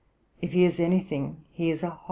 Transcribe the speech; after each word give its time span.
If 0.41 0.53
he 0.53 0.65
is 0.65 0.79
anything, 0.79 1.43
he 1.51 1.69
is 1.69 1.83
a 1.83 1.91
Hobbist.' 1.91 1.99